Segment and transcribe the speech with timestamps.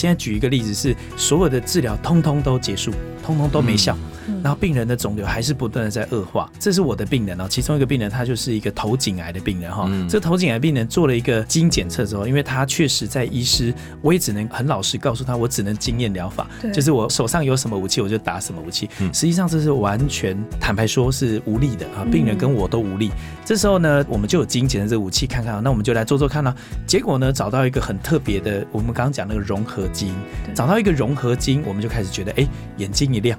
[0.00, 2.90] 现在举一个例子，是所有的治疗通通都结束，
[3.22, 3.94] 通通都没效。
[4.42, 7.46] 然后病人的肿瘤还是不断的在恶化，这是我的病人哦。
[7.48, 9.90] 其中一个病人他就是一个头颈癌的病人哈。
[10.08, 13.72] 这个头颈癌病人做了一个基因检测之后，因为他确实在医师，
[14.02, 18.88] 我也只能很老实告诉他，我只能经验疗法，就是我手上有什么武器我就打什么武器。
[19.12, 23.10] 实际上这是完全坦白说是无力的啊，病人跟我都无力。
[23.44, 26.54] 这时候呢，我们就有基因检测这个武器看看，那我们就来做做看呢。
[26.86, 30.14] 结果呢，找到一个很特别的，我们刚刚讲那个融合基因，
[30.54, 33.38] 找到一个融合基因，我们就开始觉得哎，眼睛一亮。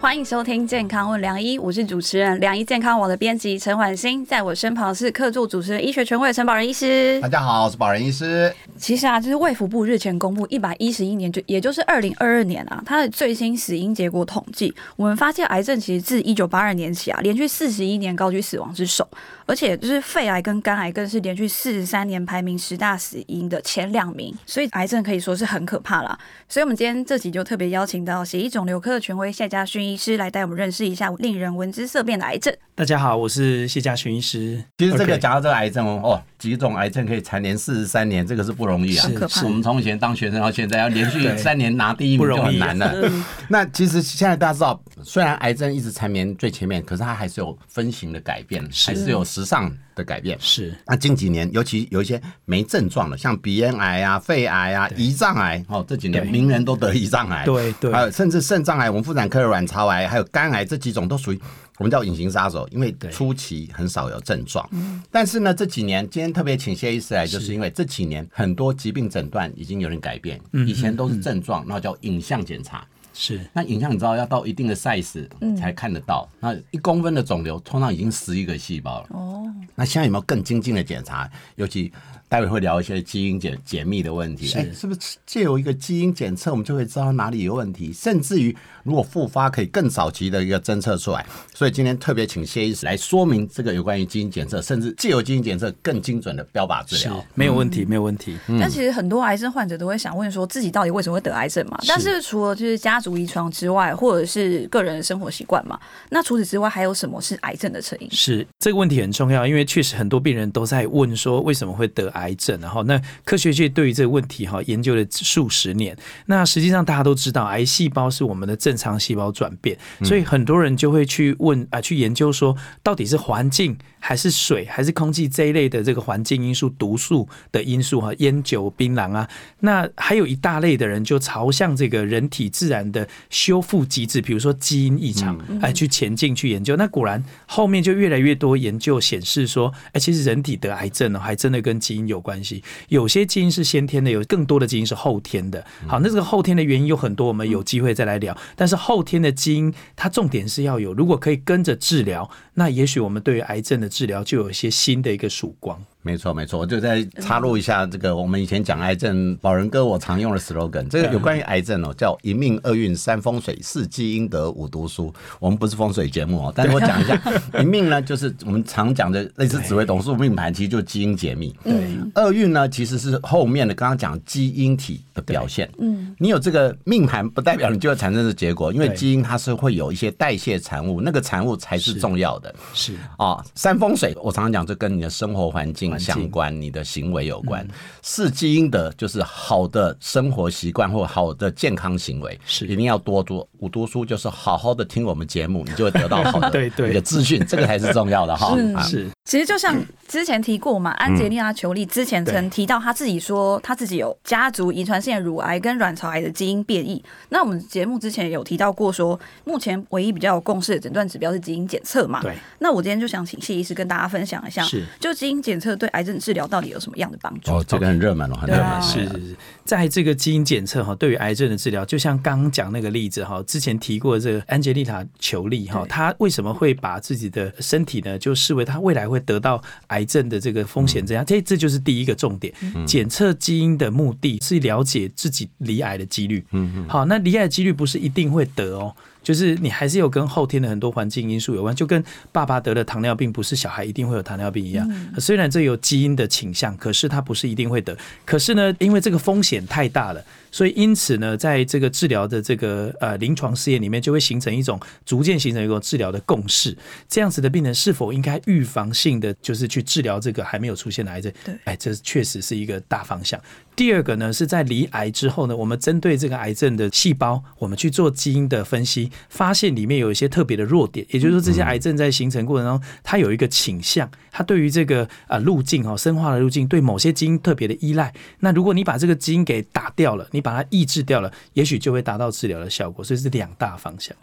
[0.00, 7.20] 欢迎收听《健康问良医》，我是主持人良医健康网的编辑陈婉欣，在我身旁是客座主持人医学权威陈宝仁医师。
[7.20, 8.50] 大家好，我是宝仁医师。
[8.78, 19.06] 其实啊，就是卫福部日前公布一百一十一年，就也就是二零二二年啊，它的最新死因结果统计，我们发现癌症其实自一九八二年起啊，连续四十一年高居死亡之首，
[19.44, 26.18] 而且就是肺癌跟肝癌更是连续四十三年排名十大死因的前两名，所以癌症可以说是很可怕啦。
[26.48, 32.54] 所以我们今天这集就特别邀请到血液肿瘤科的权威谢家勋医师来带我们认识一下令人闻之色变的癌症。
[32.74, 34.62] 大家好，我是谢家群医师。
[34.78, 39.06] 其实这个讲到这个癌症哦，哦，几种癌症可以蝉联四十三年，这个是不容易啊。
[39.28, 42.94] 是，我们从以前当学生到现在要连续三年拿第一名就很难了。
[43.48, 50.38] 那其实现在大家知道，虽然癌症一直蝉联最前面，可是它还是有分型的改变，还是有时尚的改变。
[50.40, 50.74] 是。
[50.86, 57.44] 那近几年，尤其有一些没症状的，像鼻咽癌啊、肺癌啊、胰脏癌，哦，这几年名人都得胰脏癌。
[57.44, 57.92] 对对。
[57.92, 61.40] 还有甚至肾脏癌，我们妇产科的卵巢癌，还有肝癌这几种都属于。
[61.80, 64.68] 我们叫隐形杀手，因为初期很少有症状。
[65.10, 70.38] 但是呢，这几年今天特别请谢医师来，就是因为这几年很多疾病诊断已经有点改变。
[70.66, 72.86] 以前都是症状，那叫影像检查。
[73.14, 75.26] 是，那影像你知道要到一定的 size
[75.56, 76.28] 才看得到。
[76.38, 79.06] 那一公分的肿瘤通常已经十一个细胞了。
[79.12, 81.30] 哦，那现在有没有更精进的检查？
[81.56, 81.90] 尤其
[82.30, 84.50] 待会会聊一些基因解解密的问题。
[84.56, 87.92] 哎，是不是借由一个基因检测，我们就会知道哪里有问题？
[87.92, 88.56] 甚至于。
[88.82, 91.24] 如果复发可以更早期的一个侦测出来，
[91.54, 98.38] 所以今天特别请谢医师来说明这个有关于基因检测，甚至借由基因检测更精准的标靶治疗，没有问题，没有问题。
[98.58, 101.78] 但其实很多癌症患者都会想问说，自己到底为什么会得癌症嘛？
[101.86, 108.10] 但是除了就是家族遗传之外，或者是个人的生活习惯嘛，那除此之外还有什么是癌症的成因？
[108.10, 119.50] 是这个问题很重要，因为确实很多病人都在问说为什么会得癌癌症，然后那科学界对于这个问题哈研究了数十年，那实际上大家都知道，癌细胞是我们的正常细胞转。
[119.60, 123.76] 变，所以很多人就会去问啊，去研究说，到底是环境。
[124.00, 129.28] 还是水，还是空气这一类的这个环境因素、毒素的因素哈，烟酒、槟榔啊，
[129.60, 136.74] 那还有一大类的人就朝向这个人体自然的修复机制，比如说基因异常，哎，去前进去研究。
[136.76, 142.64] 那果然后面就越来越多研究显示说，哎，其实人体得癌症呢，还真的跟基因有关系。
[142.88, 145.62] 有些基因是先天的，有更多的基因是后天的。
[145.86, 148.36] 好，那这个后天的原因有很多，我们有机会再来聊。
[148.56, 155.84] 但是后天的基因，它重点是要有，如果可以跟着治疗，那也许我们对于癌症的治疗就有一些新的一个曙光。
[156.02, 165.12] 没错，没错，我就在插入一下这个我们以前讲癌症，宝仁哥我常用的 slogan，这个有关于癌症哦，叫一命二运三风水四积阴德五读书。
[165.38, 167.20] 我们不是风水节目哦，但是我讲一下，
[167.60, 171.54] 一命呢就是我们常讲的类似紫微斗数命盘，其实就基因解密。
[171.62, 175.70] 对，二运呢其实是后面的刚刚讲基因体的表现。
[175.80, 182.54] 嗯，你有这个命盘，不代表你就会产生的结果，因为基因它是会有一些代谢产物，那个产物才是重要的。
[182.72, 185.89] 是啊，三风水我常常讲，这跟你的生活环境。
[185.98, 187.66] 相关，你的行为有关。
[188.02, 192.66] 是基因的就是好的生活习惯或好的健康行为，是。
[192.66, 196.90] 一定要多读五读书，就是好好的听我们节目，你就会得到好的对 对。
[196.90, 198.56] 一个资讯，这个才是重要的哈。
[198.82, 207.00] 是，其实就像之前提过嘛，安杰丽娜·裘丽之前曾提到，她自己说她自己有家族遗传性乳癌跟卵巢癌的基因变异。
[207.28, 212.20] 那我们节目之前有提到过，说目前唯一比较有共识的诊断指标是基因检测嘛？
[212.22, 212.34] 对。
[212.58, 217.52] 那我今天就想请谢医师跟大家分享一下，是就基因检测对癌症治疗到底有什么样的帮助？
[217.52, 218.82] 哦，这个很热门哦，很热门。
[218.82, 231.24] 是是是，在这个基因检测哈，对于癌症的治疗，就像刚刚讲那个例子哈，之前提过这个安吉丽塔·裘丽哈，她为什么会把自己的身体呢，就视为她未来会得到癌症的这个风险这样？
[231.24, 232.52] 这这就是第一个重点。
[232.86, 236.44] 检测基因的目的是了解自己离癌的几率。
[236.52, 236.88] 嗯嗯。
[236.88, 238.94] 好，那离癌的几率不是一定会得哦。
[239.22, 242.02] 就是你还是有跟后天的很多环境因素有关，就跟
[242.32, 244.90] 爸爸得了糖尿病不是小孩一定会有糖尿病一样。
[245.18, 247.96] 虽然这有基因的倾向，可是他不是一定会得。
[248.24, 250.24] 可是呢，因为这个风险太大了。
[250.50, 256.76] 所以，因此呢，在这个治疗的这个呃临床试验里面，就会形成一种逐渐形成一种治疗的共识。
[257.08, 261.32] 这样子的病人是否应该预防性的就是去治疗这个还没有出现的癌症？
[261.44, 263.40] 对，哎，这确实是一个大方向。
[263.76, 271.06] 第二个呢，是在离癌之后呢，我们针对这个癌症的细胞，我们去做基因的分析，发现里面有一些特别的弱点。
[271.10, 278.12] 也就是说，这些癌症在形成过程中，它有一个倾向，它对于这个啊路径哦，生化的路径对某些基因特别的依赖。
[278.40, 283.04] 那如果你把这个基因给打掉了，你把它抑制掉了，也许就会达到治疗的效果。
[283.04, 284.16] 所以是两大方向。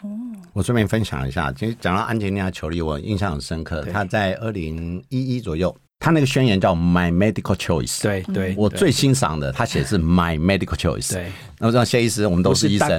[0.52, 3.82] 我顺便分享一下，其实讲到安吉丽娜·裘丽，我印象很深刻。
[3.82, 5.74] 她在二零一一左右。
[6.00, 11.12] 他那个宣言叫 My Medical Choice，对对，我最欣赏的，他写是 My Medical Choice。
[11.12, 11.26] 对，
[11.58, 12.98] 那我知道谢医师，我们都是医生，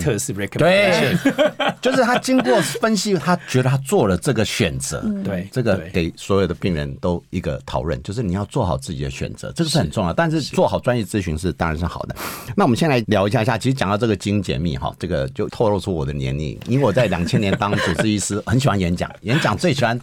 [0.50, 1.16] 对，
[1.82, 10.12] 就是他经过分析，他觉得他做了这个选择，对，这个给所有的病人都一个讨论，就是你要做好自己的选择，这个是很重要。
[10.12, 12.14] 但是做好专业咨询是当然是好的。
[12.54, 19.98] 那我们先来聊一下下，其实讲到这个基因解密哈，这个就透露出我的年龄，因为我在两千年当主治医师，很喜欢演讲，演讲最喜欢。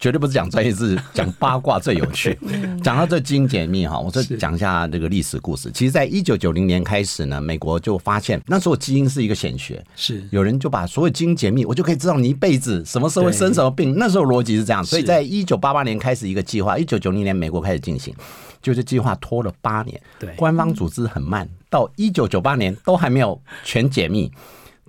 [0.00, 2.36] 绝对不是讲专业知识， 讲八卦最有趣。
[2.82, 5.70] 讲到这基因解密哈，我再讲一下这个历史故事。
[5.72, 13.94] 其实，在一九九零年开始呢，美国就发现那时候基因是一个显学，是有人就把所有基因解密，我就可以知道你一辈子什么时候会生什么病。
[13.98, 18.14] 那时候逻辑是这样，所以在一九八八年开始一个计划，一九九零年美国开始进行，
[18.62, 24.32] 就是计划拖了八年，对，官方组织很慢，到一九九八年都还没有全解密。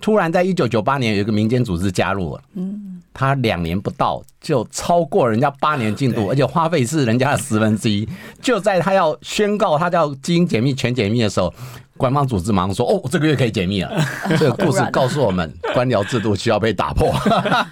[0.02, 8.06] 突然，在一九九八年，有一个民间组织加入了，嗯，他两年不到就超过人家八年进度，而且花费是人家的十分之一。
[8.42, 11.54] 就在他要宣告他叫基因解密全解密的时候。
[11.98, 14.04] 官方组织马上说：“哦，这个月可以解密了。
[14.36, 17.14] ”这个故事告诉我们，官僚制度需要被打破。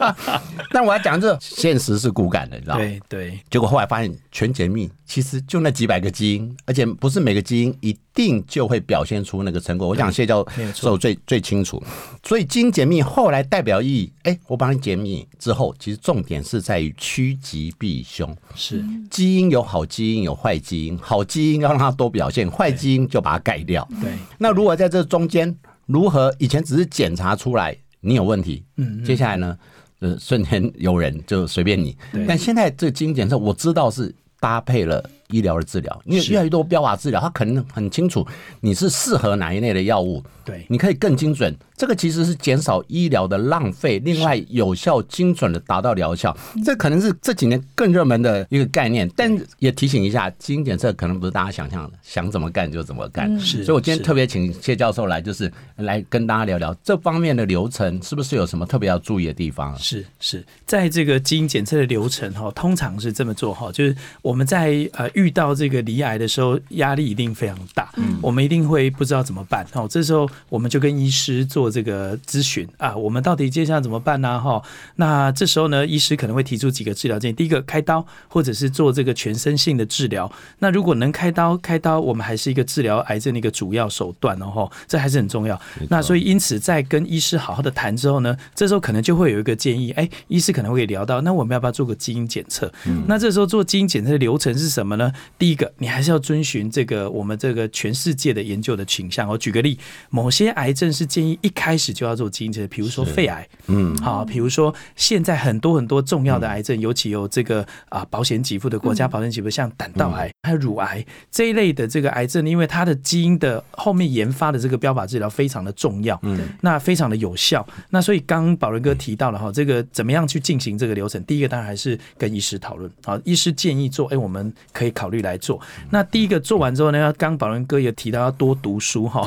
[0.70, 2.80] 但我要讲这现实是骨感的，你知道吗？
[2.80, 3.40] 对对。
[3.50, 9.88] 结果后来发现，全解密其实就那几百个基因，而且不是每个基因一定就会表现出那个成果。
[9.88, 11.82] 我想谢教授最最清楚。
[12.22, 18.32] 所以基因解密后来代表意义，哎，我帮你解密之后，其实重点是在于趋吉避凶。
[18.54, 23.86] 是基因有好基因有坏基因，好基因要让它多表现，坏基因就把它改掉。
[24.00, 24.12] 对。
[24.38, 25.52] 那如果在这中间，
[25.86, 29.58] 如何以前只是检查出来你有问题，嗯，接下来呢，
[29.98, 31.96] 呃，瞬间有人就随便你，
[32.28, 35.08] 但现在这基因检测我知道是搭配了。
[35.30, 38.26] 医疗的治疗，因为越来越多标靶治疗，它可能很清楚
[38.60, 41.54] 你是适合哪一类的药物，对，你可以更精准。
[41.76, 46.36] 这个其实是减少医疗的浪费，另外有效精准的达到疗效。
[46.62, 53.40] 这可能是这几年更热门的一个概念，但也提醒一下，基因检测可能不是大家想象的，想怎么干就怎么干。
[53.40, 59.74] 是，所以我今天特别请谢教授来，就是来跟大家聊聊这方面的流程，是不是有什么特别要注意的地方？
[59.78, 65.08] 是是，在这个基因检测的流程哈，通常是这么做哈，就是我们在呃。
[65.20, 69.66] 遇到这个离癌的时候，压力一定非常大，嗯，我们一定会不知道怎么办。
[69.74, 74.40] 哦，这时候我们就跟医师做这个咨询啊，我们到底接下来怎么办呢？
[74.40, 74.62] 哈，
[74.96, 77.34] 那这时候呢，医师可能会提出几个治疗建议。
[77.34, 80.30] 第一个，开刀，或者是做这个全身性的治疗。
[80.60, 85.60] 那如果能开刀，开刀我们还是一个治疗癌症的一个主要手段哦，这还是很重要。
[85.88, 92.70] 那所以因此，在跟医师好好的谈之后呢，这时候可能就会有一个建议，哎，医师可能会聊到，那我们要不要做个基因检测？
[92.86, 95.09] 嗯那这时候做基因检测的流程是什么呢？
[95.38, 99.28] 第一个，你还是要遵循这个我们这个全世界的研究的倾向。
[99.28, 99.78] 我举个例，
[100.10, 117.66] 某些癌症是建议一开始就要做基因测，比如说肺癌，嗯，好，比如说现在很多很多重要的癌症，尤其有这个啊保险给付的国家保险给付，像胆道癌还有乳癌这一类的这个癌症，因为它的基因的后面研发的这个标靶治疗非常的重要，嗯，那非常的有效。
[117.90, 121.22] 那所以刚宝仁哥提到了哈，这个怎么样去进行这个流程？
[121.24, 125.30] 第一个当然还是跟医师讨论，好，医师建议做，哎，我们可以考虑来。
[125.40, 129.26] 做那第一个做完之后呢，刚宝伦哥也提到要多读书哈。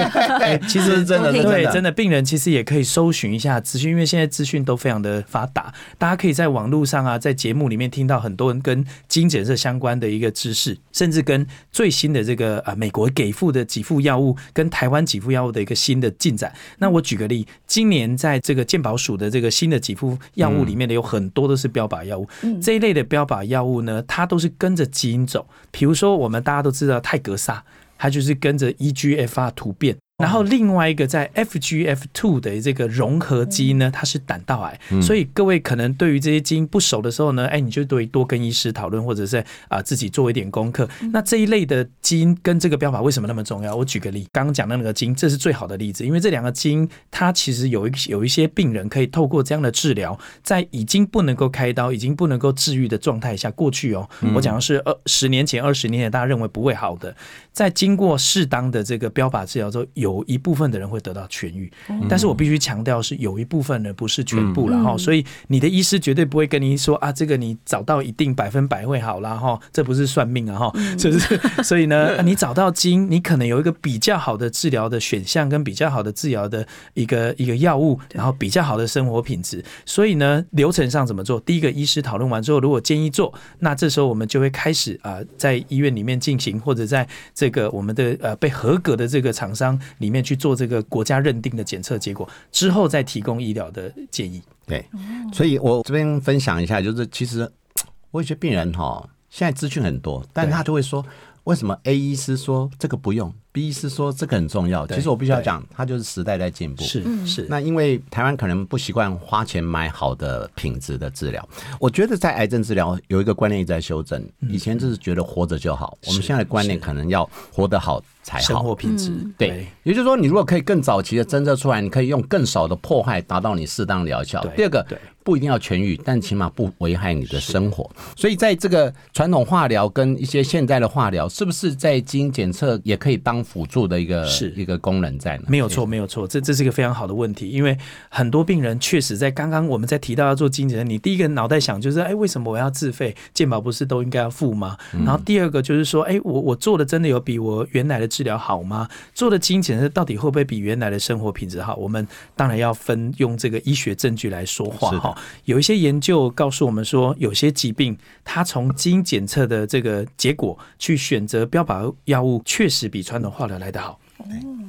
[0.66, 16.50] 其实真的对，真的病人其实也可以搜寻一下资讯，因为现在资讯都非常的发达，大家可以在网络上啊，在节目里面听到很多人跟基因检测相关的一个知识，甚至跟最新的这个啊美国给付的几付药物跟台湾几付药物的一个新的进展。
[16.78, 22.26] 那我举个例，今年在这个健保署的这个新的几付药物里面呢，有很多都是标靶药物。
[22.62, 25.46] 这一类的标靶药物呢，它都是跟着因走。
[25.70, 27.64] 比如说，我们大家都知道泰格萨，
[27.98, 34.78] 它就是跟着 EGFR 突变然后另外一个在 FGF two 的这个融合基因呢，它是胆道癌。
[35.00, 40.88] 所以各位可能对于这些基因不熟的时候呢，哎，你就对多跟医师讨论，或者是啊自己做一点功课。
[41.12, 43.74] 那这一类的基因跟这个标靶为什么那么重要？
[43.74, 57.14] 我举个例，刚刚讲的那个基因，这是最好的例子，因为这两个基因它其实有一有一些病人可以透过这样的治疗，在已经不能够开刀、已经不能够治愈的状态下，过去哦，我讲的是二十年前、二十年前，大家认为不会好的，
[57.52, 61.70] 在经过适当的这个标靶治疗之后，有一部分的人会得到痊愈。
[62.08, 79.64] 但是我必须强调是有一部分人不是全部了哈，所以你的医师绝对不会跟你说啊，这个你找到一定百分百会好了哈，这不是算命啊哈，就是所以呢，你找到基因，你可能有一个比较好的治疗的选项，跟比较好的治疗的一个一个药物，然后比较好的生活品质。
[79.84, 81.38] 所以呢，流程上怎么做？
[81.40, 94.42] 第一个，医师讨论完之后，如果建议做，那这时候我们就会开始啊，在医院里面进行，或者在这个我们的呃被合格的这个厂商里面去做这个国家认定的检测结果，之后再提供医疗的建议。
[94.66, 94.84] 对，
[95.32, 97.50] 所以我这边分享一下，就是其实
[98.10, 101.04] 我有些病人哈，现在资讯很多，但他就会说，
[101.44, 104.86] 为什么 A 医师说这个不用，B 医师说这个很重要？
[104.86, 106.82] 其实我必须要讲，他就是时代在进步。
[106.82, 107.46] 是是。
[107.48, 118.02] 那因为台湾可能不习惯花钱买好的品质的治疗，我觉得在癌症治疗有一个观念一直在修正，以前就是觉得活着就好，我们现在的观念可能要活得好。
[118.22, 124.44] 才好，生活品质对，也就是说，你如果可以更早期的侦测出来，你可以用更少的破坏达到你适当疗效。
[124.56, 124.86] 第二个，
[125.22, 127.88] 不一定要痊愈，但起码不危害你的生活。
[128.16, 135.44] 所以，在这个传统化疗跟一些现在的化疗，是不是在基因检测也可以当辅助的一个是一个功能在呢？
[135.48, 137.76] 没有错，没有错，这这是一个非常好的问题，因为
[138.08, 143.14] 很多病人确实在刚刚我们在提到要做基因检测，你第一个脑袋想就是，哎，为什么我要自费？
[143.32, 144.76] 健保不是都应该要付吗？
[145.04, 148.86] 然后第二个就是说，哎，我我做的真的有比我原来的治疗好吗？
[149.14, 151.74] 做的基因检测到底会不会比原来的生活品质好？
[151.76, 155.16] 我们当然要分用这个医学证据来说话哈。
[155.44, 163.98] 有一些研究告诉我们说，有些疾病它从基因检测的这个结果去选择标靶药物，确实比传统化疗来得好。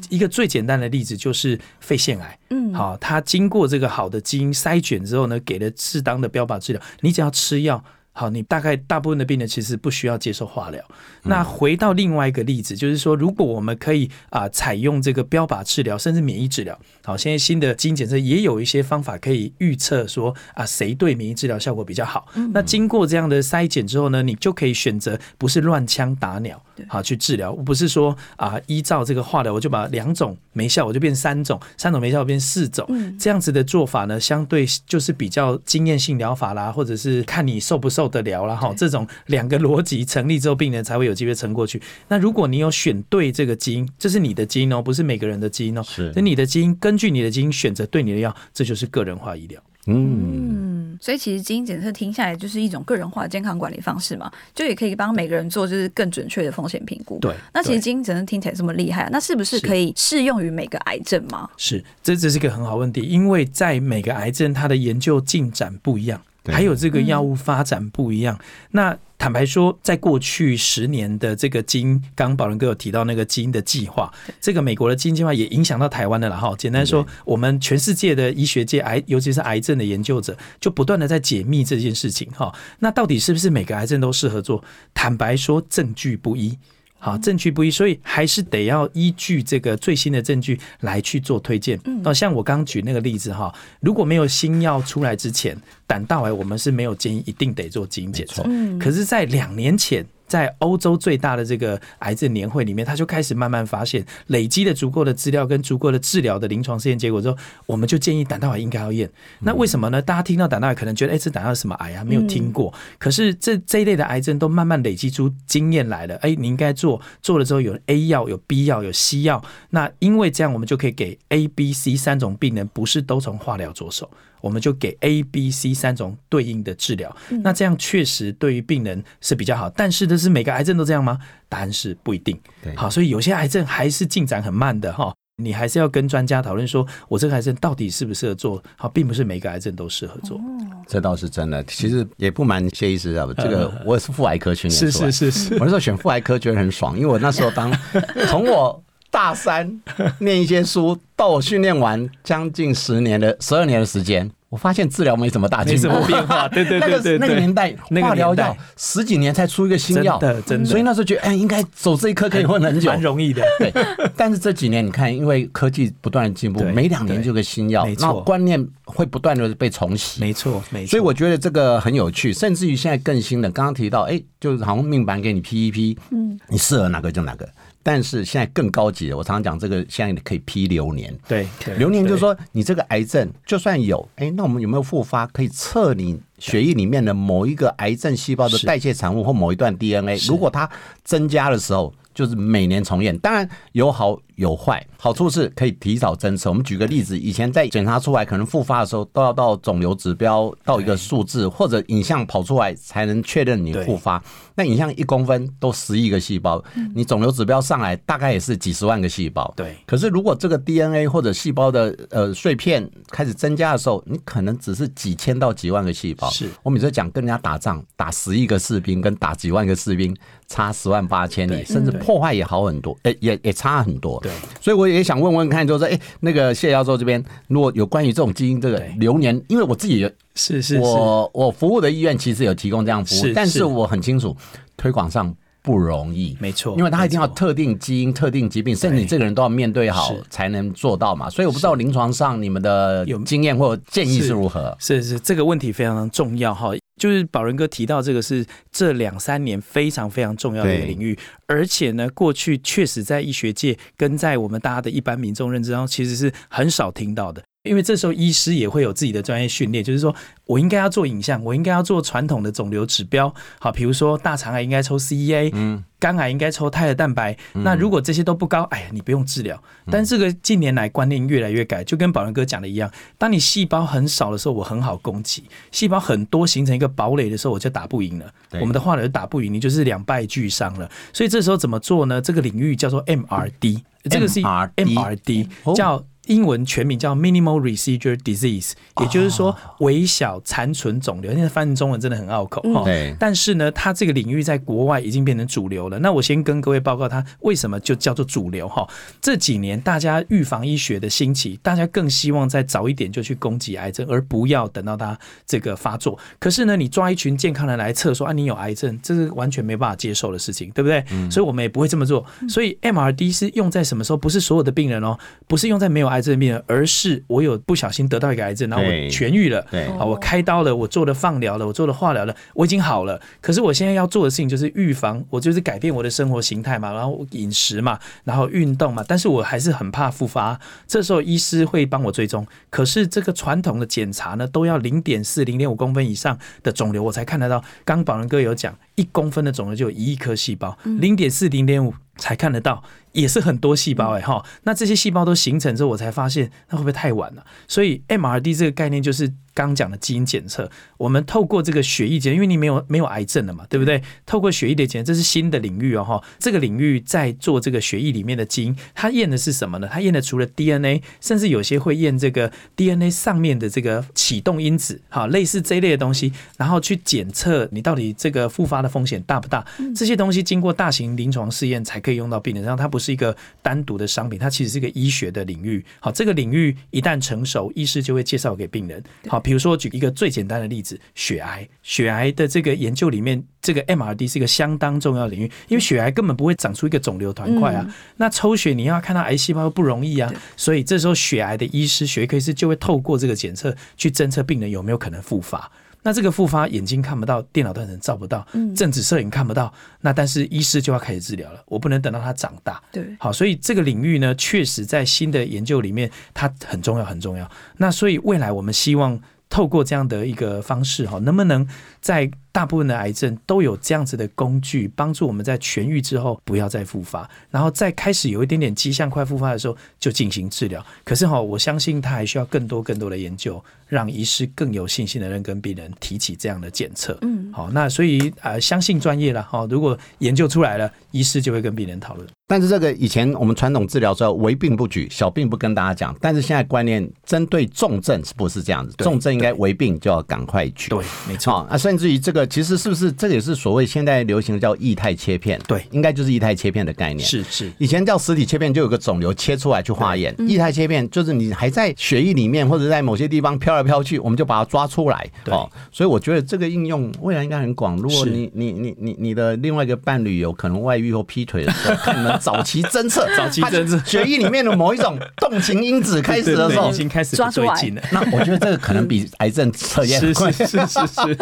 [0.09, 7.83] 一个最简单的例子就是肺腺癌，嗯，好，它经过这个好的基因筛选之后呢，给了适当的标靶治疗，你只要吃药。
[8.13, 10.83] 好，你大概大部分的病人其实不需要接受化疗。
[11.23, 16.77] 那回到另外一个例子，就是说，如果我们可以啊采用这个标靶治疗，甚至免疫治疗。
[17.05, 22.27] 好，现在新的基因检测也有一些方法可以预测说啊谁对免疫治疗效果比较好。
[22.53, 32.85] 那经过这样的筛检之后呢，你就可以选择不是乱枪打鸟，好去治疗，不是说啊依照这个化疗我就把两种没效我就变三种，三种没效变四种，
[33.17, 38.00] 这样子的做法呢，相对就是比较经验性疗法啦，或者是看你受不受。
[38.01, 41.79] 受得了了哈，这种两个逻辑成立之后，病人才会有机会撑过去。
[42.07, 49.61] 那如果你有选对这个基因，这是你的基因哦，不是每个人的基因哦，是那你的基因，根据你的基因选择对你的药，这就是个人化医疗。
[49.85, 57.19] 嗯，所以其实基因检测听下来就是一种个人化健康管理方式嘛，就也可以帮每个人做就是更准确的风险评估。
[57.19, 61.47] 对，那其实基因检测听起来这么厉害，那是不是可以适用于每个癌症吗？
[61.55, 66.19] 是，这这是一个很好问题，因为在每个癌症它的研究进展不一样。
[66.45, 68.39] 还有这个药物发展不一样。
[68.71, 76.55] 那坦白说，在过去十年的这个基因，刚刚宝仁哥有提到那个基因的计划，这个美国的基因计划也影响到台湾的了哈。
[76.57, 82.51] 简单说，我们全世界的医学界癌，尤其是癌症的研究者，就不断的在解密这件事情哈。
[82.79, 84.63] 那到底是不是每个癌症都适合做？
[84.95, 86.57] 坦白说，证据不一。
[87.03, 91.79] 好，证据不一，所以还是得要依据这个最新的证据来去做推荐。
[92.03, 98.43] 哦，像我刚举那个例子哈，如果没有新药出来之前，胆道癌我们是没有建议一定得做基因检测。
[98.45, 100.05] 嗯，可是，在两年前。
[100.31, 109.11] 在欧洲最大的这个癌症年会里面，他就开始慢慢发现，累积了足够的资料跟足够的治疗的临床试验结果之后，我们就建议胆道癌应该要验。
[109.39, 110.01] 那为什么呢？
[110.01, 112.05] 大家听到胆道癌可能觉得，哎，这胆道什么癌啊？
[112.05, 112.73] 没有听过。
[112.97, 116.15] 可是这这一类的癌症都慢慢累积出经验来了。
[116.21, 119.43] 哎，你应该做，做了之后有 A 药、有 B 药、有 C 药。
[119.71, 124.09] 那因为这样，我们就可以给 A、B、C 三种病人，不是都从化疗着手。
[124.41, 129.69] 我们就给 A、B、C 三种对应的治疗，那这样确实对于病人是比较好。
[129.69, 131.17] 但是，的是每个癌症都这样吗？
[131.47, 132.39] 答案是不一定。
[132.75, 135.13] 好，所以有些癌症还是进展很慢的哈。
[135.37, 140.39] 你还是要跟专家讨论，说我这个癌症到底适不适合做好，并不是每个癌症都适合做。
[140.87, 141.63] 这倒是真的。
[141.63, 145.53] 其实也不瞒谢医师啊，这个我也是妇癌科训练是是是是。
[145.55, 147.71] 我那时候选妇癌科觉得很爽，因为我那时候当
[148.27, 148.83] 从我。
[149.11, 149.79] 大三
[150.19, 155.99] 念一些书，到我训练完将近十年的十二年的时间，我发现治疗没什么大没什进步。
[155.99, 163.43] 么变化， 对对对对对，那个年代那个化疗年代药十几年才出一个新药，真的真的所以那时候觉得哎，应该走这一科可以混很久，蛮容易的。
[163.59, 163.73] 对，
[164.15, 170.21] 但是这几年你看，因为科技不断的进步，每两年就有个新药没，错那观念会不断的被重洗。
[170.21, 170.91] 没错，没错。
[170.91, 177.47] 所以我觉得这个很有趣，甚至于现在更新的，刚刚提到，哎，就是好像命板给你批一批，嗯，你适合哪个就哪个。
[177.83, 181.13] 但是现在更高级的，我常常讲这个，现在你可以批流年。
[181.27, 185.25] 对对流年就是说，你这个癌症就算有，哎，那我们有没有复发？
[185.27, 190.69] 可以测你血液里面的某一个癌症细胞的代谢产物或某一段 DNA，如果它
[191.03, 193.17] 增加的时候，就是每年重验。
[193.19, 196.49] 当然有好有坏，好处是可以提早侦测。
[196.49, 204.21] 我们举个例子，以前在检查出来可能复发的时候，都要到肿瘤指标到一个数字，或者影像跑出来才能确认你复发。
[204.55, 206.61] 那影像一公分都十亿个细胞，
[206.95, 209.53] 你肿瘤指标上来大概也是几十万个细胞。
[209.55, 216.27] 对可是如果这个 DNA 或者细胞的呃碎片开始增加的时候，你可能只是几千到几万个细胞。
[216.31, 220.15] 是我每次讲跟人家打仗，打十亿个士兵跟打几万个士兵
[220.47, 224.19] 差十万八千里，甚至破坏也好很多，诶、也也差很多。
[224.21, 233.61] 对，所以我也想问问看，就是哎、诶那个谢教授这边，如果有关于这种基因这个流年，因为我自己也是是是，我我服务的医院其实有提供这样服务，但是。
[233.71, 234.35] 我很清楚
[234.75, 236.35] 推广上不容易。
[236.39, 241.29] 没错，因为他一定要特定基因、特定疾病，甚至你这个人都要面对好才能做到嘛。
[241.29, 244.75] 所以我不知道临床上你们的有经验或建议是是如何。
[244.79, 246.71] 是是，这个问题非常重要哈。
[246.97, 257.41] 就是宝仁哥提到这个是这两三年非常非常重要的一个领域，而且呢，过去确实在医学界跟在我们大家的一般民众认知当中，其实是很少听到的。
[257.63, 260.15] 因为这时候医师也会有自己的专业训练，就是说
[260.45, 267.37] 我应该要做影像，我应该要做传统的肿瘤指标，好，比如说大肠癌应该抽 CEA，嗯，肝癌应该抽胎儿蛋白。
[267.53, 269.61] 那如果这些都不高，哎呀，你不用治疗。
[269.91, 278.25] 但这个近年来观念越来越改，就跟宝仁哥讲的一样，当你细胞很少的时候，我很好攻击；细胞很多形成一个堡垒的时候，我就打不赢了。
[278.53, 280.89] 我们的化疗就打不赢，你就是两败俱伤了。
[281.13, 282.19] 所以这时候怎么做呢？
[282.19, 286.03] 这个领域叫做 MRD，这个是 MRD MRD 哦叫。
[286.27, 291.33] 英文全名叫 Minimal Residual Disease，也就是说微小残存肿瘤。
[291.33, 292.83] 现在翻译中文真的很拗口哈。
[292.83, 295.99] 对但是呢，它这个领域在国外已经变成主流了。
[295.99, 298.87] 那我先跟各位报告，它为什么就叫做主流哈？
[299.19, 306.17] 这几年大家预防医学的兴起，大家更希望在早一点就去攻击癌症，而不要等到它这个发作。
[306.39, 311.03] 可是呢，你抓一群健康人来测说啊，你有癌症，这是完全没办法接受的事情，对不对？
[311.29, 312.25] 所以我们也不会这么做。
[312.47, 314.17] 所以 MRD 是用在什么时候？
[314.21, 315.17] 不是所有的病人哦，
[315.47, 319.65] 不是用在没有癌症的病人，而是我有不小心得到一个癌症，然后我痊愈了。
[319.71, 323.19] 对啊，我开刀了，我做了放疗了，我做了化疗了，我已经好了。
[323.41, 329.03] 可是我现在要做的事情就是预防，我就是改变我的生活形态嘛，然后饮食嘛，然后运动嘛。
[329.07, 332.45] 但是我还是很怕复发，这时候医师会帮我追踪。
[332.69, 337.63] 可是这个传统的检查呢，都要零点四、零点五公分以上的肿瘤，我才看得到。
[337.85, 342.83] 刚宝仁哥有讲，一公分的肿瘤就有一亿颗细胞，零点四、零点五才看得到。
[343.13, 347.45] 也是很多细胞哎哈，那这些细胞都形成之后，我才发现那会不会太晚了？
[347.67, 354.01] 所以 MRD 这个概念就是刚讲的基因检测，我们透过这个血液检，因为你没有没有癌症了嘛，对不对？
[354.25, 356.23] 透过血液的检测，这是新的领域哦哈。
[356.39, 359.89] 这个领域在做这个血液里面的基因，它验的是什么呢？
[359.91, 369.65] 它验的除了 DNA，甚至有些会验这个 DNA 上面的这个启动因子，好，类似这一类的东西，然后去检测你到底这个复发的风险大不大。
[369.95, 375.83] 这些东西经过大型临床试验才可以用到病人上，它不是一个单独的商品，它其实是一个医学的领域。
[375.99, 379.03] 好，这个领域一旦成熟，医师就会介绍给病人。
[379.27, 387.85] 好，比如说举一个最简单的例子，血癌，血癌的这个研究里面，这个 MRD 是一个相当重要的领域，因为血癌根本不会长出一个肿瘤团块啊。
[388.17, 395.71] 那抽血你要看到癌细胞不容易啊，所以这时候血癌的医师、血液科医师就会透过这个检测去侦测病人有没有可能复发。
[396.03, 402.81] 那这个复发眼睛看不到，电脑断层照不到，正子摄影看不到，那但是医师就要开始治疗了，我不能等到他长大。
[402.91, 407.49] 对，好，所以这个领域呢，确实在新的研究里面，它很重要，很重要。
[407.77, 409.19] 那所以未来我们希望
[409.51, 411.67] 透过这样的一个方式，哈，能不能
[411.99, 420.83] 在大部分的癌症都有这样子的工具，帮助我们在痊愈之后不要再复发，然后再开始有一点点迹象快复发的时候就进行治疗。
[421.03, 427.17] 可是哈，我相信它还需要更多更多的研究，让医师更有信心的人跟病人提起这样的检测。
[427.21, 429.67] 嗯，好，那所以呃，相信专业了哈。
[429.69, 432.25] 如果研究出来了，医师就会跟病人讨论。
[432.51, 436.13] 但是这个以前我们传统治疗说为病不举，小病不跟大家讲。
[436.19, 438.93] 但是现在观念针对重症是不是这样子？
[438.97, 440.89] 重症应该为病就要赶快举。
[440.89, 441.53] 对，没错。
[441.53, 445.57] 好啊，甚至于这个其实是不是这个也是所谓现在流行的叫液态切片？
[445.65, 447.25] 对应该就是液态切片的概念。
[447.25, 450.35] 是是，以前叫实体切片，就有个肿瘤切出来去化验。
[450.45, 455.25] 液态切片就是你还在血液里面或者在某些地方飘来飘去，我们就把它抓出来。
[455.45, 457.95] 对哦，所以我觉得这个应用未来应该很广。
[457.95, 463.97] 如果你你你你你的另外一个伴侣有可能外遇或劈腿的时候， 看你们早期侦测， 早期侦测。
[464.05, 466.89] 血液里面的某一种动情因子开始的时候。
[466.89, 468.01] 已，经开始抓出来对劲了。
[468.11, 471.37] 那我觉得这个可能比癌症测验是是是是是，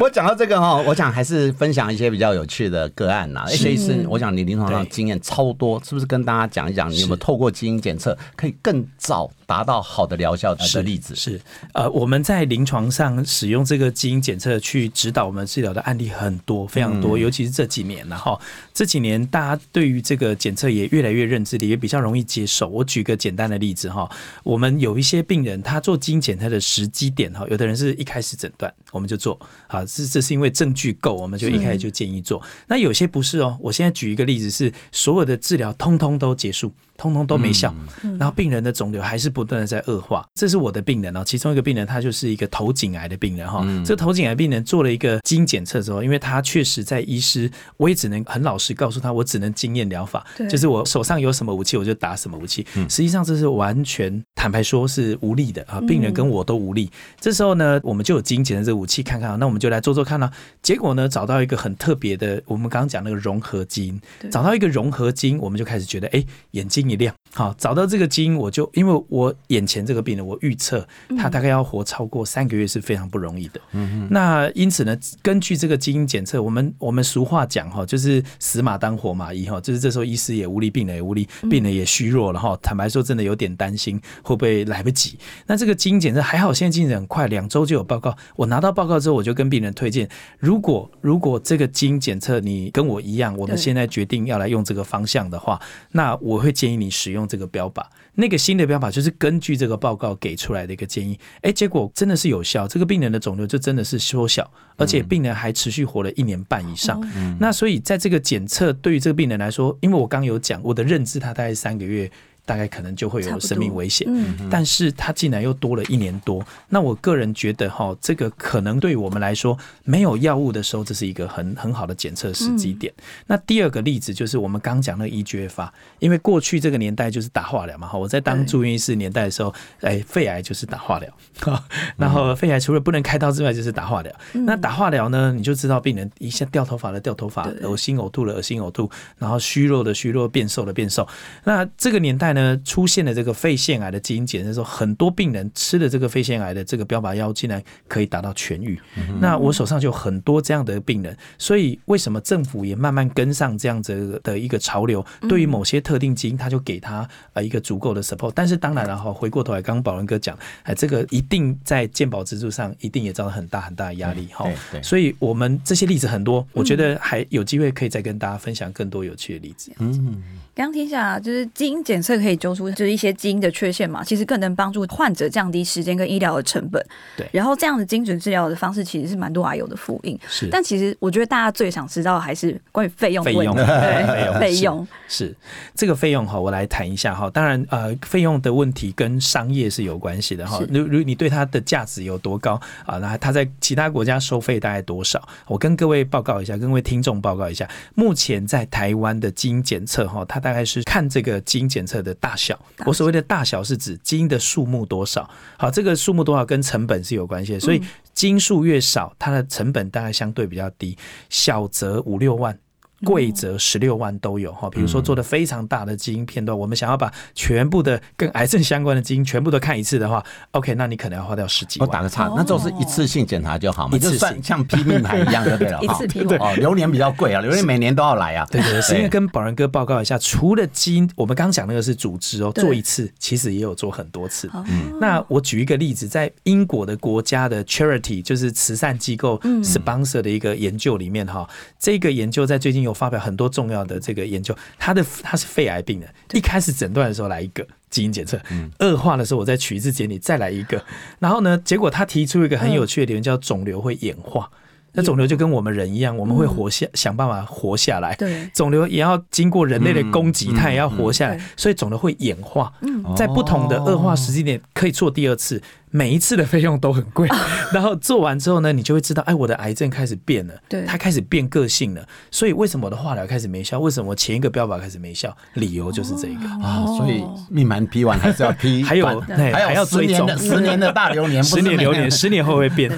[0.00, 3.44] 我 讲到这个哈，我想还是分享一些比较有趣的个案呐。
[3.48, 3.56] 是。
[3.56, 11.14] H A 是，我想你临床上经验超多，是不是跟大家讲一讲，你有没有透过基因检测可以更早达到好的疗效呃的例子？
[11.14, 11.40] 是。
[11.72, 18.40] 呃，我们在临床上使用这个基因检测去指导我们治疗的案例很多，非常多，尤其是这几年然后
[18.74, 22.68] 这几年大家对于这个检测也越来越认知的，也比较容易接受。
[22.68, 24.10] 我举个简单的例子哈，
[24.42, 32.42] 我们有一些病人他做基因检测的时机点哈，有的人是一开始诊断我们就做，啊，是这是因为证据够，我们就一开始就建议做。
[32.66, 36.72] 那有些不是哦，我现在举一个例子是，所有的治疗通通都结束。
[36.96, 37.74] 通通都没效，
[38.18, 40.26] 然后病人的肿瘤还是不断的在恶化。
[40.34, 43.64] 这是我的病人哦，其中一个病人他就是一个头颈癌的病人哈。
[43.84, 52.66] 这个头颈癌病人做了一个基因检测之后，因为他确实在医师，我也只能很老实告诉他，我只能经验疗法，就是我手上有什么武器我就打什么武器。
[52.88, 56.90] 实际上这是完全坦白说是无力的啊，病人跟我都无力。
[57.20, 60.32] 这时候呢，我们就有基因检测这个武器看看啊，那我们就来做做看啊。
[60.62, 67.14] 结果呢，找到一个很特别的，我们刚刚讲那个融合基因，找到一个融合基因，我们就开始觉得，哎，眼睛一亮。
[67.34, 70.86] 好，找到这个基因，我就因为我眼前这个病人，我预测
[71.18, 73.60] 他大概要活超过三个月是非常不容易的。
[73.72, 82.58] 嗯那因此呢，根据这个基因检测，我们我们俗话讲哈，就是死马当活马医哈，就是这时候医师也无力，病人也无力，病人也虚弱了哈。
[82.62, 85.18] 坦白说，真的有点担心会不会来不及。
[85.46, 88.16] 那这个基因检测还好，现在进展很快，两周就有报告。
[88.36, 95.60] 我拿到报告之后，我就跟病人推荐，如果如果这个基因检测你跟我一样，我们现在决定要来用这个方向的话，
[95.92, 97.82] 那我会建议你使用这个标靶。
[98.14, 107.00] 那个新的标靶就是根据这个报告给出来的一个建议，哎，结果真的是有效，这个病人的肿瘤就真的是缩小，而且病人还持续活了一年半以上。
[107.40, 112.10] 那所以在这个检测对于这个病人来说，因为我刚有讲我的认知，他大概三个月。
[112.46, 114.48] 大概可能就会有生命危险，嗯。
[114.50, 122.90] 但是他竟然又多了一年多，那我个人觉得哈，这个可能对于我们来说，没有药物的时候，这是一个很很好的检测时机点。
[123.26, 131.62] 那第二个例子就是我们刚讲那个 EGFR，因为过去这个年代就是打化疗嘛，哈，我在当住院医师年代的时候，哎，肺癌就是打化疗，哈，
[131.96, 134.12] 然后肺癌除了不能开刀之外，就是打化疗。
[134.32, 141.06] 那打化疗呢，你就知道病人一下掉头发了掉头发，恶心呕吐了恶心呕吐，然后虚弱的虚弱，变瘦的变瘦。
[141.44, 148.78] 那这个年代呢，出现了这个肺腺癌的基因检测候，很多病人吃了这个肺腺癌的这个标靶药，竟然可以达到痊愈。
[149.20, 155.04] 那我手上就很多这样的病人，所以为什么政府也慢慢跟上这样子的一个潮流？
[155.28, 158.32] 对于某些特定基因，他就给他呃一个足够的 support。
[158.34, 164.82] 但是当然了哈，回过头来，刚刚宝仁哥讲，哎，这个一定在健保支柱上一定也造成很大很大的压力哈对对。
[164.82, 169.72] 所以我们这些例子很多，我觉得还有机会可以再跟大家分享更多有趣的例子。
[169.78, 170.22] 刚
[170.56, 176.82] 刚听下来，就是基因检测可以揪出就是一些基因的缺陷嘛，其实更能帮助患者降低时间跟医疗的成本。
[177.14, 180.18] 对然后这样的精准治疗的方式其实是蛮多癌友的福音。
[180.26, 185.36] 是但其实我觉得大家最想知道的还是关于费用的问题， 对费用是费用，是
[185.74, 187.28] 这个费用哈，我来谈一下哈。
[187.28, 190.58] 当然，呃，费用的问题跟商业是有关系的哈。
[190.70, 192.96] 如如你对它的价值有多高啊？
[192.96, 195.22] 那它在其他国家收费大概多少？
[195.46, 202.56] 我跟各位报告一下，跟各位听众报告一下，目前在台湾的基因检测哈，它大概是看这个基因检测的大小。
[202.84, 205.28] 我所谓的大小是指基因的数目多少。
[205.58, 207.82] 好，这个数目多少跟成本是有关系的，所以
[208.14, 210.96] 基因数越少，它的成本大概相对比较低，
[211.28, 212.56] 小则五六万。
[213.04, 221.88] 贵则十六万都有哈，比如说做的非常大的基因片段，我们想要把全部的跟癌症相关的基因全部都看一次的话，OK，那你可能要花掉十几万。
[221.88, 225.80] 我打个岔哦，那就是一次性检查就好嘛，一次算像批命牌一样就对了。
[225.82, 228.46] 一次批完哦，榴莲比较贵啊，榴莲每年都要来啊。
[228.50, 234.48] 对对对，是因为跟宝仁哥报告一下，除了基因，我们刚讲那个是组织哦，做一次其实也有做很多次。
[234.52, 234.64] 哦
[235.00, 241.46] 那我举一个例子，在英国的国家的 charity 就是慈善机构 sponsor 的一个研究里面哈，
[241.78, 247.66] 这个研究在最近有发表很多重要的这个研究，他的他是肺癌病人，一开始诊断的时候来一个。
[247.88, 248.38] 基因检测
[248.80, 250.84] 恶化的时候，我再取一次检体，再来一个。
[251.18, 254.50] 然后呢，结果他提出一个很有趣的理论，叫肿瘤会演化。
[254.92, 258.14] 那肿瘤就跟我们人一样，我们会活下，想办法活下来。
[258.16, 262.70] 对肿瘤也要经过人类的攻击，它也要活下来嗯，所以肿瘤会演化。
[262.80, 265.62] 嗯在不同的恶化时间点可以做第二次，
[265.96, 267.26] 每一次的费用都很贵。
[267.72, 272.06] 然后做完之后呢，你就会知道，哎，我的癌症开始变了，对它开始变个性了。
[272.30, 273.80] 所以为什么我的化疗开始没效？
[273.80, 275.34] 为什么我前一个标靶开始没效？
[275.54, 276.46] 理由就是这个。
[276.62, 282.90] 啊，所以命盘批完还是要批 还有对还还有十要追踪年的十年的大流年， 不十年年流年，十年后会变。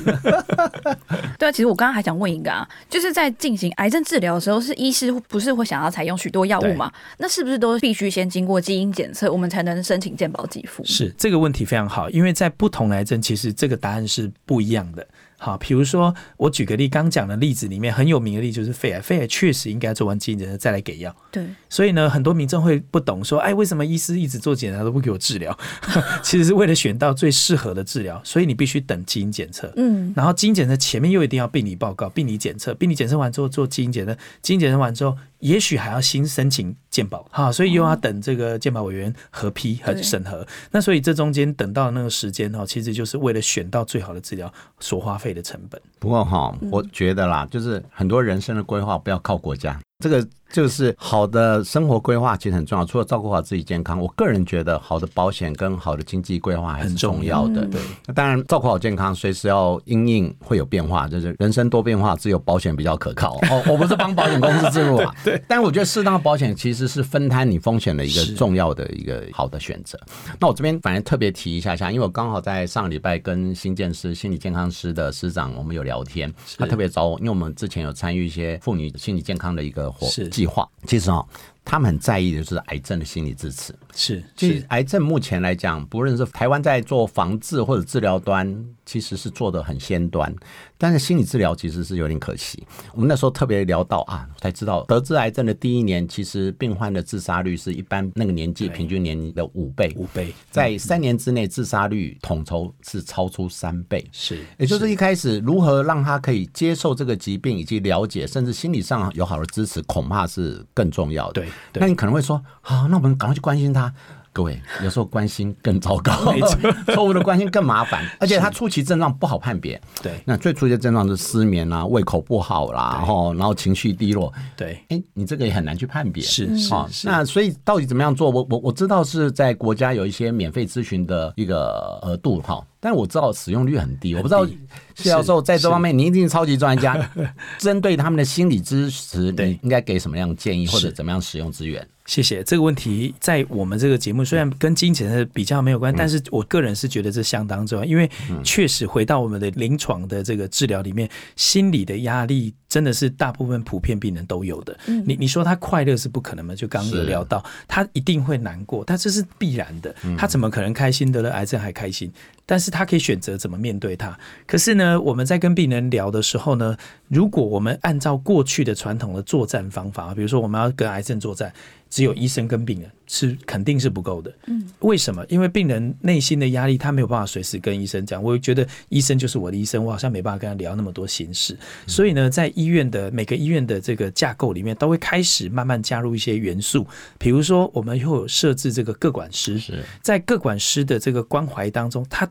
[1.38, 6.90] 对啊，其实我刚刚还想问一个啊，就是在进行癌症治疗的时候，是医师不是会想要采用许多药物嘛？
[7.18, 10.84] 那是不是都必须先经过基因检测，我们才能申请健保给付？
[10.84, 15.06] 是这个问题非常好，因为在不同的癌症，其实这个答案是不一样的。
[15.40, 21.14] 好，比如说我举个例，刚讲的例子里面很有名的例子就是肺癌，肺癌确实应该做完基因检测再来给药。
[21.30, 25.56] 对，所以呢，很多民众会不懂说，哎，为什么医师一直做检查都不给我治疗？
[26.24, 29.72] 其实是为了选到最适合的治疗，所以你必须等基因检测。
[29.76, 40.46] 嗯，然后基因检测前面又一定要病理报告、病理检测，病理检测完之后做基因检测，基因检测完之后，也许还要新申请鉴保，哈，所以又要等这个鉴保委员核批和对审核。
[40.70, 45.80] 那所以这中间等到那个时间哈，其实就是为了选到最好的治疗所花费的成本。
[45.98, 52.84] 不过哈，我觉得啦，就是很多人生的规划不要靠国家，这个就是好的生活规划其实很重要。
[52.84, 57.62] 除了照顾好自己健康，我个人觉得好的保险跟好的经济规划还是很重重要的。
[57.64, 63.34] 嗯对，那当然，照顾好健康，随时要因应会有变化，就是人生多变化，只有保险比较可靠。
[63.50, 65.42] 哦，我不是帮保险公司自入啊， 对。
[65.48, 69.98] 但我觉得适当的保险其实是分摊你风险的一个重要的一个好的选择。
[70.38, 80.28] 那我这边反正特别提一下下，因为我刚好在上个礼拜跟新建师心理健康师的师长我们有聊天，他特别找我，因为我们之前有参与一些妇女心理健康的一个活是。
[80.28, 81.26] 计划，其实哦，
[81.68, 83.74] 他们很在意的就是癌症的心理支持。
[83.94, 90.34] 是其实癌症目前来讲，不论是台湾在做防治或者治疗端，其实是做的很先端，
[90.78, 92.66] 但是心理治疗其实是有点可惜。
[92.94, 104.02] 我们那时候特别聊到啊，才知道得知癌症的第一年，其实病患的自杀率是一般那个年纪平均年龄的五倍，五倍，在三年之内自杀率统筹是超出三倍。
[104.10, 111.42] 是也就是一开始如何让他可以接受这个疾病，以及了解，甚至心理上有好的支持，恐怕是更重要的。
[111.42, 113.92] 对对那你可能会说，好、那我们赶快去关心他。
[114.32, 119.80] 各位，有时候关心更糟糕 没错， 错误的关心更麻烦，而且他初期症状不好判别。
[120.02, 124.32] 对那最初期的症状是失眠啊、胃口不好啦，然后然后情绪低落。
[124.56, 126.22] 对哎，你这个也很难去判别。
[126.22, 126.72] 是是
[127.04, 128.30] 那所以到底怎么样做？
[128.30, 134.14] 我我我知道是在国家有一些免费咨询的一个额度哈，但我知道使用率很低。
[134.14, 134.46] 我不知道
[134.94, 136.96] 谢教授在这方面，你一定是超级专家。
[137.58, 141.86] 针对他们的心理支持，你应该给什么样的建议，或者怎么样使用资源？
[142.08, 142.42] 谢谢。
[142.42, 148.10] 这个问题，在我们这个节目虽然跟金钱的比较没有关，但是我个人是觉得这相当重要，因为
[148.42, 154.74] 确实回到我们的临床的这个治疗里面，心理的压力真的是大部分普遍病人都有的。
[155.04, 157.08] 你你说他快乐是不可能的，就刚刚有是。
[157.08, 162.10] 聊到，他一定会难过，但这是必然的，他怎么可能开心得了癌症还开心？
[162.48, 164.18] 但是他可以选择怎么面对它。
[164.46, 166.74] 可是呢，我们在跟病人聊的时候呢，
[167.08, 171.52] 如果我们按照过去的传统的作战方法，比如说我们要跟癌症作战，
[171.90, 174.34] 只有医生跟病人是肯定是不够的。
[174.46, 175.22] 嗯，为什么？
[175.28, 178.22] 因为病人内心的压力，他没有办法随时跟医生讲。
[178.22, 181.54] 我觉得医生就是我的医生，我好像没办法跟他聊那么多心事。
[181.86, 186.86] 所以呢，在医院的每个医院的这个架构里面，都会开始慢慢加入一些元素，
[187.18, 192.30] 比如说我们又有设置这个各管师，是在各管师的这个关怀当中，他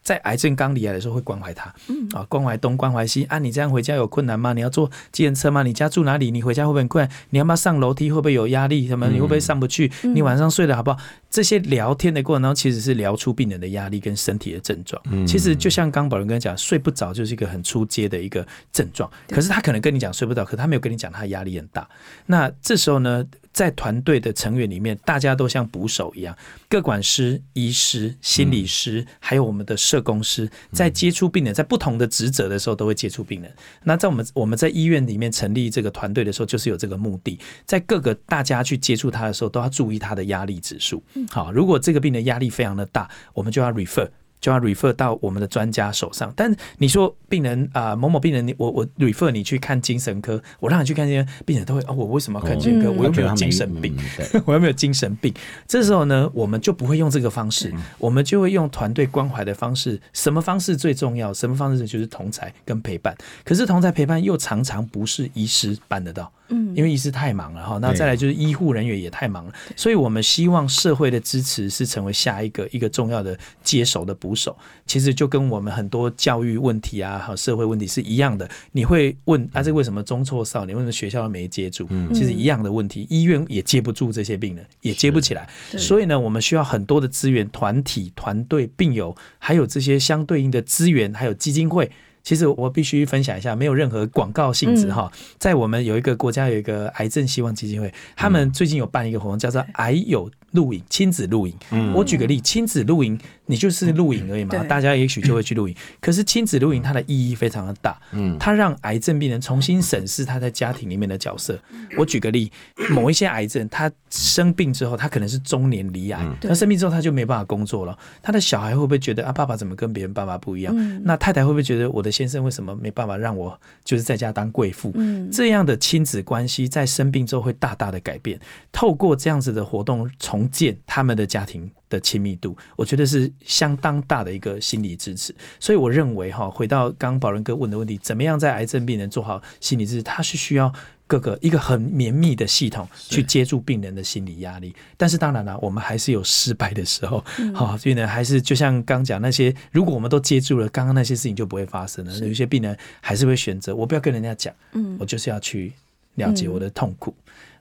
[0.03, 4.53] 在癌症刚离癌的时候会关怀他，嗯啊，关怀东关怀西啊，你这样回家有困难吗？
[4.53, 5.63] 你要坐计程车吗？
[5.63, 6.31] 你家住哪里？
[6.31, 7.17] 你回家会不会很困难？
[7.29, 8.11] 你要不要上楼梯？
[8.11, 8.87] 会不会有压力？
[8.87, 9.07] 什么？
[9.07, 9.91] 你会不会上不去？
[10.01, 10.97] 你晚上睡得好不好？
[11.29, 15.01] 这些聊天的过程当中，其实是聊出病人的压力跟身体的症状。
[15.25, 19.09] 其实就像刚宝仁跟你讲，睡不着就是一个很出街的一个症状。
[19.29, 21.87] 可是他可能跟你讲睡不着，可他没有跟你讲他压力很大。
[22.25, 26.35] 那这时候呢，在团队的成员里面，大家都像捕手一样，
[26.67, 33.53] 各管师、医师、心理师，还有我们的社工师，在接触病人，在不同的职责的时候，都会接触病人。
[33.83, 41.03] 那在我们我们在医院里面成立这个团队的时候，就是有这个目的，在各个大家去接触他的时候，都要注意他的压力指数。
[41.29, 44.07] 好，如果这个病人压力非常的大，我们就要 refer。
[44.41, 52.91] 就要 refer 到我们的专家手上，但你说病人啊、某某病人，你我我 refer 你去看精神科，我让你去看这些病人都会哦，我为什么要看精神科？
[52.91, 53.95] 嗯我又没有精神病，
[54.33, 55.33] 嗯 我又没有精神病。
[55.67, 60.01] 这时候呢，我们就不会用这个方式，我们就会用团队关怀的方式。
[60.11, 61.31] 什么方式最重要？
[61.33, 63.15] 什么方式就是同才跟陪伴。
[63.45, 66.31] 可是同才陪伴又常常不是医师办得到。
[66.49, 67.77] 嗯因为医师太忙了哈。
[67.81, 74.57] 那再来就是医护人员也太忙了，所以我们希望社会的支持是成为下一个一个重要的接手的捕手。
[74.85, 78.49] 其实就跟我们很多教育问题啊，和社会问题是一样的。
[78.71, 80.73] 你会问啊，这为什么中辍少年？
[80.73, 81.85] 为什么学校没接住？
[82.13, 85.49] 其实一样的问题，医院也接不住这些病人，也接不起来。
[85.77, 91.91] 所以呢，我们需要很多的资源、团体、团队、病友，还有这些相对应的资源，还有基金会。
[92.23, 95.11] 其实我必须分享一下，没有任何广告性质哈。
[95.37, 101.53] 在我们有一个国家有一个癌症希望基金会，他们最近有办一个活动，叫做“癌友露营”亲子露营。
[101.93, 105.75] 我举个例，亲子露营，你就是露营而已嘛，对大家也许就会去露营。
[105.99, 111.59] 可是亲子露营它的意义非常的大，嗯，它让癌症病人重新审视他在家庭里面的角色。
[111.97, 112.51] 我举个例，
[112.91, 117.97] 某一些癌症，他生病之后，他可能是中年离癌，他生病之后他就没办法工作了。
[118.21, 120.75] 他的小孩会不会觉得啊，爸爸怎么跟别人爸爸不一样？
[121.03, 124.93] 那太太会不会觉得我的先生为什么没办法让我就是在家当贵妇？
[125.31, 128.39] 这样的亲子关系在生病之后会大大的改变。
[128.71, 135.33] 透过这样子的活动重建他们的家庭的亲密度，我觉得是相当大的一个心理支持。
[135.59, 140.03] 所以我认为哈，回到刚刚宝仁哥问的问题，怎么样在癌症病人做好心理支持？
[140.03, 140.71] 他是需要。
[141.11, 147.21] 各个一个很绵密的系统去接住病人的心理压力，但是当然了，我们还是有失败的时候，
[147.53, 152.13] 好、所以呢，还是就像刚讲那些，如果我们都接住了，刚刚那些事情就不会发生了。
[152.19, 154.95] 有一些病人还是会选择，我不要跟人家讲，嗯。
[154.97, 155.73] 我就是要去
[156.15, 157.13] 了解我的痛苦，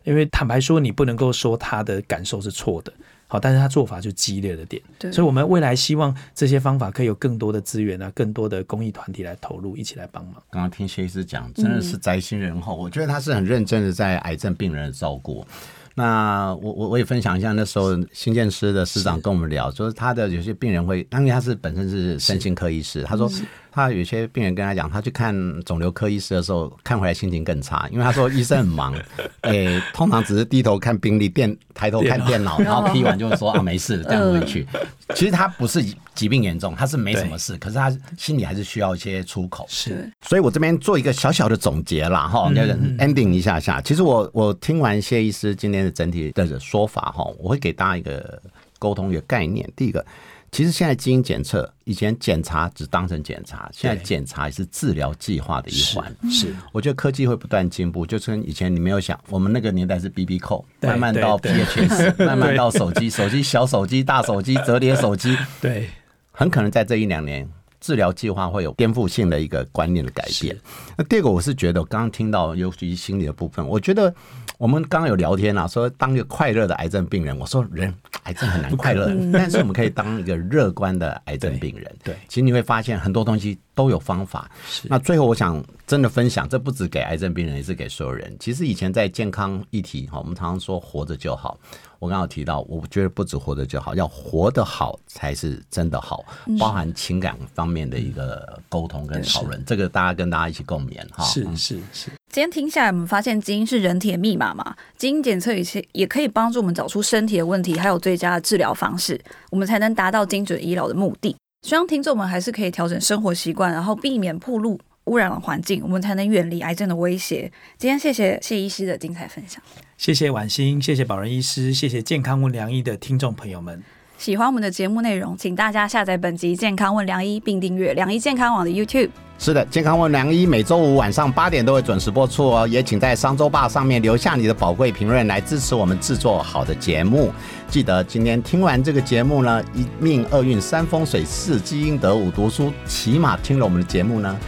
[0.05, 2.93] 因为坦白说，你不能够说他的感受是错的。
[3.31, 10.35] 好，但是他做法就激烈了点，对所以我们未来希望这些方法可以有更多的资源啊，更多的公益团体来投入，一起来帮忙。
[10.51, 12.75] 刚刚听谢医师讲，真的是宅心仁厚。
[12.75, 15.47] 我觉得他是很认真的在癌症病人的照顾。
[15.95, 23.31] 那我我我也分享一下，那时候新建师的师长跟我们聊，说他的有些病人会，因为他是本身是身心科医师，他说
[23.73, 28.95] 他有些病人跟他讲，他去看肿瘤科医师的时候，看回来心情更差，因为他说医生很忙，
[29.43, 34.67] 诶、通常只是低头看病历，电抬头看电脑，然后批完就说啊没事，这样回去。
[35.15, 35.83] 其实他不是
[36.15, 39.67] 疾病严重，他是没什么事，可是他心里还是需要一些出口。
[39.69, 43.81] 是所以我这边做一个小小的总结啦，哈，那个 ending 一下下。
[43.81, 48.41] 其实我我听完谢医师今天的整体的说法哈，我会给大家一个
[48.79, 49.69] 沟通一个概念。
[49.75, 50.05] 第一个，
[50.53, 56.13] 其实现在基因检测以前检查只当成检查，现在检查也是治疗计划的一环。
[56.29, 65.89] 是，我觉得科技会不断进步，就是跟以前你没有想，我们那个年代是 BB 扣，慢慢到 PHS， 慢慢到手机，手机小手机、大手机、折叠手机，对，
[66.33, 67.49] 很可能在这一两年，
[67.81, 70.57] 治疗计划会有颠覆性的一个观念的改变。
[70.97, 74.15] 那第二个，我是觉得，我刚刚听到，尤其心理的部分，我觉得
[74.59, 77.93] 我们刚刚有聊天啊，说当一个快乐的癌症病人，我说人
[78.25, 81.91] 癌症很难快乐， 但是我们可以当一个乐观的癌症病人。
[82.05, 84.51] 对其实你会发现很多东西都有方法。
[84.85, 88.37] 那最后，我想真的分享，这不止给癌症病人，也是给所有人。
[88.39, 91.59] 其实以前在健康议题哈，我们常常说活着就好。
[92.01, 96.25] 我刚刚提到，我觉得不止活着就好，要活得好才是真的好，
[96.59, 101.23] 包含情感方面的一个沟通跟讨论，这个大家跟大家一起共勉哈。
[101.25, 104.75] 是嗯是是，今天听下来，我们发现基因是人体的密码嘛？
[104.97, 111.37] 基因检测也是也可以帮助我们找出身体的问题，还有最佳的治疗方式，我们才能达到精准医疗的目的。
[111.69, 114.81] 希望听众们还是可以调整生活习惯，然后避免暴露
[115.11, 117.51] 污染了环境，我们才能远离癌症的威胁。
[117.77, 119.61] 今天谢谢谢医师的精彩分享。
[119.99, 123.83] 谢谢婉欣，谢谢宝仁医师，谢谢健康问良医的听众朋友们。
[124.17, 129.11] 喜欢我们的节目内容，请大家下载本集《健康问良医》，并订阅良医健康网的 YouTube。
[129.39, 137.33] 是的，健康问良医每周五晚上八点都会准时播出哦，也请在商周吧上面留下你的宝贵评论，来支持我们制作好的节目。
[137.69, 144.39] 记得今天听完这个节目呢，一命二运三风水四积阴德五读书，起码听了我们的节目呢。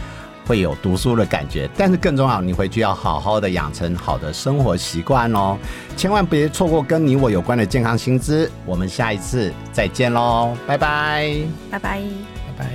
[0.45, 5.57] 会有读书的感觉，但是更重要，你回去要好好的养成好的生活习惯哦，
[5.95, 8.51] 千万别错过跟你我有关的健康新知。
[8.65, 11.35] 我们下一次再见喽，拜拜。
[11.71, 12.01] 拜拜。
[12.57, 12.71] 拜拜。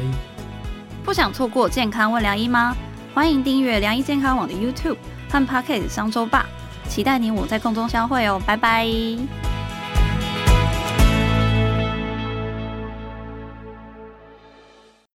[1.04, 2.76] 不想错过健康问良医吗？
[3.14, 4.96] 欢迎订阅良医健康网的 YouTube
[5.30, 6.46] 和 Pocket 商周吧，
[6.88, 9.57] 期待你我在空中相会哦，拜拜。